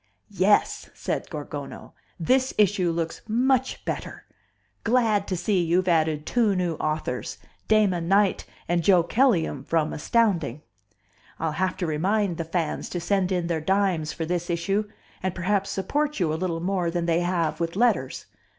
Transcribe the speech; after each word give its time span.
"Yes," 0.33 0.89
said 0.95 1.29
Gorgono, 1.29 1.93
"this 2.19 2.55
issue 2.57 2.89
looks 2.91 3.21
much 3.27 3.85
better. 3.85 4.25
Glad 4.83 5.27
to 5.27 5.37
see 5.37 5.61
you've 5.63 5.87
added 5.87 6.25
two 6.25 6.55
new 6.55 6.73
authors, 6.77 7.37
Damon 7.67 8.07
Knight 8.07 8.45
and 8.67 8.83
Joe 8.83 9.03
Kelleam 9.03 9.63
from 9.63 9.93
Astounding. 9.93 10.63
I'll 11.39 11.51
have 11.51 11.77
to 11.77 11.85
remind 11.85 12.37
the 12.37 12.43
fans 12.43 12.89
to 12.89 12.99
send 12.99 13.31
in 13.31 13.45
their 13.45 13.61
dimes 13.61 14.11
for 14.11 14.25
this 14.25 14.49
issue 14.49 14.89
and 15.21 15.35
perhaps 15.35 15.69
support 15.69 16.19
you 16.19 16.33
a 16.33 16.33
little 16.33 16.61
more 16.61 16.89
than 16.89 17.05
they 17.05 17.19
have 17.19 17.59
with 17.59 17.75
letters. 17.75 18.25